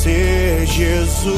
Conhecer 0.00 0.66
Jesus. 0.66 1.34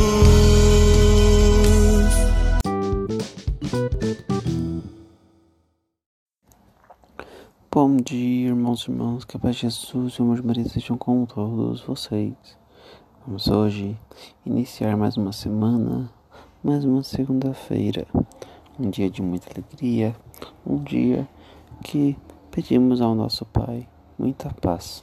Bom 7.71 7.97
dia, 7.97 8.49
irmãos 8.49 8.87
e 8.87 8.91
irmãs, 8.91 9.25
que 9.25 9.37
a 9.37 9.41
paz 9.41 9.57
de 9.57 9.63
Jesus 9.63 10.15
e 10.15 10.21
o 10.21 10.25
amor 10.25 10.37
de 10.37 10.47
Maria 10.47 10.63
estejam 10.63 10.97
com 10.97 11.25
todos 11.25 11.81
vocês. 11.81 12.35
Vamos 13.27 13.49
hoje 13.49 13.97
iniciar 14.47 14.97
mais 14.97 15.17
uma 15.17 15.33
semana, 15.33 16.11
mais 16.63 16.85
uma 16.85 17.03
segunda-feira, 17.03 18.07
um 18.79 18.91
dia 18.91 19.11
de 19.11 19.23
muita 19.23 19.51
alegria, 19.51 20.15
um 20.67 20.77
dia 20.77 21.27
que 21.83 22.17
pedimos 22.51 23.01
ao 23.01 23.15
nosso 23.15 23.45
Pai 23.47 23.89
muita 24.19 24.51
paz. 24.51 25.03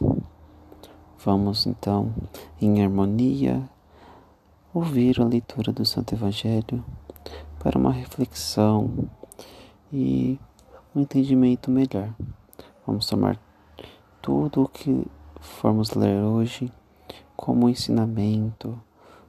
Vamos 1.22 1.68
então, 1.68 2.14
em 2.62 2.82
harmonia, 2.82 3.62
ouvir 4.74 5.20
a 5.20 5.26
leitura 5.26 5.74
do 5.74 5.86
Santo 5.86 6.16
Evangelho 6.16 6.82
para 7.62 7.78
uma 7.78 7.92
reflexão 7.92 9.10
e 9.92 10.40
um 10.96 11.02
entendimento 11.02 11.70
melhor. 11.70 12.16
Vamos 12.88 13.06
tomar 13.06 13.38
tudo 14.22 14.62
o 14.62 14.70
que 14.70 15.06
formos 15.42 15.92
ler 15.92 16.24
hoje 16.24 16.72
como 17.36 17.68
ensinamento, 17.68 18.82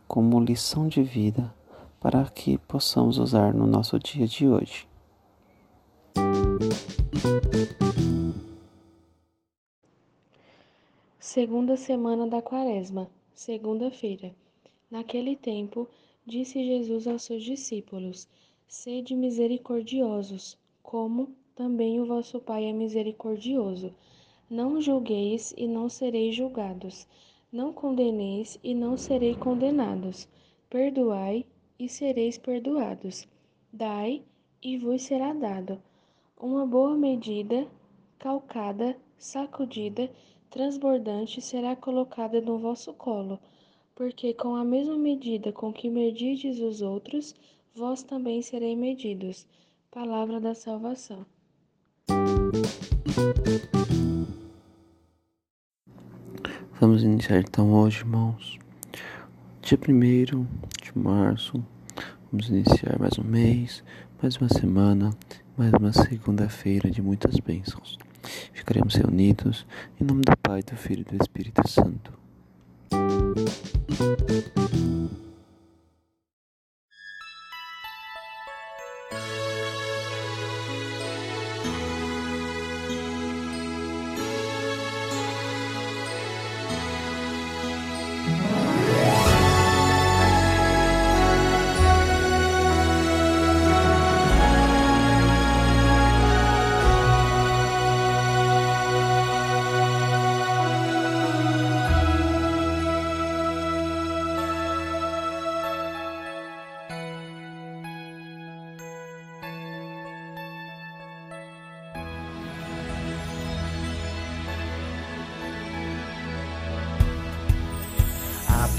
como 0.07 0.39
lição 0.39 0.87
de 0.87 1.03
vida, 1.03 1.53
para 1.99 2.23
que 2.27 2.57
possamos 2.57 3.19
usar 3.19 3.53
no 3.53 3.67
nosso 3.67 3.99
dia 3.99 4.29
de 4.29 4.47
hoje. 4.47 4.89
Segunda 11.33 11.77
semana 11.77 12.27
da 12.27 12.43
Quaresma, 12.43 13.09
segunda-feira. 13.33 14.35
Naquele 14.91 15.37
tempo, 15.37 15.87
disse 16.27 16.65
Jesus 16.65 17.07
aos 17.07 17.23
seus 17.23 17.45
discípulos: 17.45 18.27
Sede 18.67 19.15
misericordiosos, 19.15 20.59
como 20.83 21.33
também 21.55 22.01
o 22.01 22.05
vosso 22.05 22.41
Pai 22.41 22.65
é 22.65 22.73
misericordioso. 22.73 23.95
Não 24.51 24.81
julgueis 24.81 25.55
e 25.57 25.69
não 25.69 25.89
sereis 25.89 26.35
julgados. 26.35 27.07
Não 27.53 27.73
condeneis 27.73 28.59
e 28.61 28.75
não 28.75 28.97
sereis 28.97 29.37
condenados. 29.37 30.27
Perdoai 30.69 31.47
e 31.79 31.89
sereis 31.89 32.39
perdoados. 32.39 33.29
Dai 33.73 34.25
e 34.61 34.77
vos 34.77 35.03
será 35.03 35.33
dado. 35.33 35.81
Uma 36.37 36.67
boa 36.67 36.97
medida, 36.97 37.69
calcada, 38.19 38.99
sacudida, 39.17 40.11
transbordante 40.51 41.41
será 41.41 41.77
colocada 41.77 42.41
no 42.41 42.59
vosso 42.59 42.93
colo, 42.93 43.39
porque 43.95 44.35
com 44.35 44.57
a 44.57 44.65
mesma 44.65 44.99
medida 44.99 45.53
com 45.53 45.73
que 45.73 45.89
medides 45.89 46.59
os 46.59 46.83
outros, 46.83 47.35
vós 47.75 48.03
também 48.03 48.43
sereis 48.43 48.77
medidos. 48.77 49.47
Palavra 49.91 50.41
da 50.41 50.55
salvação. 50.55 51.25
Vamos 56.81 57.03
iniciar 57.03 57.41
então 57.41 57.73
hoje, 57.73 58.01
irmãos. 58.01 58.59
Dia 59.63 59.79
1 59.79 60.47
de 60.83 60.99
março, 60.99 61.63
vamos 62.31 62.49
iniciar 62.49 62.99
mais 62.99 63.19
um 63.19 63.25
mês, 63.25 63.85
mais 64.21 64.37
uma 64.37 64.49
semana, 64.49 65.11
mais 65.57 65.73
uma 65.75 65.93
segunda-feira 65.93 66.91
de 66.91 67.03
muitas 67.03 67.39
bênçãos. 67.39 67.99
Ficaremos 68.53 68.95
reunidos 68.95 69.67
em 70.01 70.05
nome 70.05 70.23
do 70.23 70.37
Pai, 70.37 70.63
do 70.63 70.77
Filho 70.77 71.05
e 71.09 71.17
do 71.17 71.23
Espírito 71.23 71.67
Santo. 71.69 72.13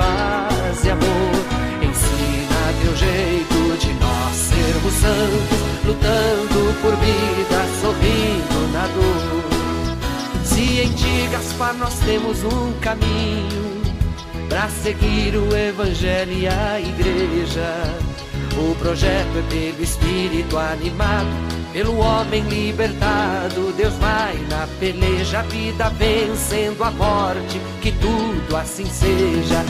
paz 0.00 0.84
e 0.84 0.90
amor. 0.90 1.40
Ensina 1.82 2.60
teu 2.82 2.96
jeito 2.96 3.78
de 3.78 3.92
nós 3.94 4.34
sermos 4.34 4.94
santos, 4.94 5.60
lutando 5.84 6.80
por 6.80 6.96
vida, 6.96 7.58
sorrindo 7.80 8.72
na 8.72 8.86
dor. 8.86 9.50
Se 10.44 10.80
em 10.80 10.92
ti, 10.92 11.28
Gaspar, 11.30 11.74
nós 11.74 11.94
temos 12.00 12.42
um 12.44 12.72
caminho 12.80 13.82
para 14.48 14.68
seguir 14.68 15.36
o 15.36 15.54
Evangelho 15.54 16.32
e 16.32 16.48
a 16.48 16.80
Igreja. 16.80 17.72
O 18.56 18.74
projeto 18.74 19.38
é 19.38 19.42
pelo 19.48 19.82
Espírito 19.82 20.58
animado, 20.58 21.28
pelo 21.72 21.98
homem 21.98 22.42
libertado. 22.42 23.72
Deus 23.76 23.94
vai 23.94 24.36
na 24.50 24.66
peleja, 24.78 25.38
a 25.38 25.42
vida 25.42 25.88
vencendo 25.90 26.82
a 26.82 26.90
morte, 26.90 27.60
que 27.80 27.92
tudo 27.92 28.56
assim 28.56 28.86
seja. 28.86 29.64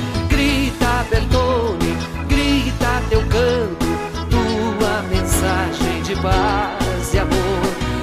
Paz 6.21 7.15
e 7.15 7.19
amor. 7.19 7.63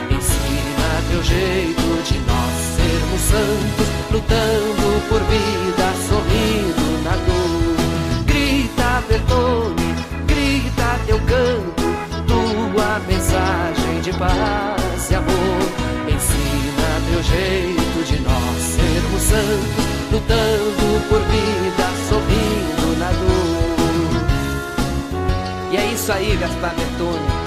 Ensina 0.09 1.01
teu 1.09 1.23
jeito 1.23 2.03
de 2.03 2.19
nós 2.19 2.53
sermos 2.75 3.21
santos, 3.21 3.87
lutando 4.11 5.07
por 5.09 5.21
vida, 5.23 5.93
sorrindo 6.07 7.03
na 7.03 7.15
dor. 7.25 7.77
Grita, 8.25 9.03
Bertone, 9.07 9.95
grita 10.25 10.99
teu 11.05 11.19
canto, 11.19 11.83
tua 12.27 12.99
mensagem 13.07 14.01
de 14.01 14.11
paz 14.13 15.11
e 15.11 15.15
amor. 15.15 15.61
Ensina 16.07 17.01
teu 17.09 17.23
jeito 17.23 18.03
de 18.05 18.19
nós 18.21 18.61
sermos 18.61 19.21
santos, 19.21 19.85
lutando 20.11 21.07
por 21.09 21.21
vida, 21.21 21.87
sorrindo 22.09 22.99
na 22.99 23.11
dor. 23.11 23.77
E 25.71 25.77
é 25.77 25.85
isso 25.93 26.11
aí, 26.11 26.35
Gaspar 26.37 26.73
Bertone. 26.75 27.46